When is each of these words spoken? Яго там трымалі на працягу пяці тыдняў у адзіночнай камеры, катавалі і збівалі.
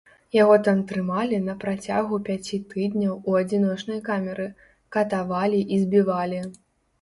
Яго 0.35 0.53
там 0.67 0.77
трымалі 0.91 1.37
на 1.49 1.53
працягу 1.63 2.15
пяці 2.29 2.59
тыдняў 2.71 3.13
у 3.29 3.35
адзіночнай 3.41 3.99
камеры, 4.09 4.47
катавалі 4.97 5.59
і 5.77 5.81
збівалі. 5.85 6.43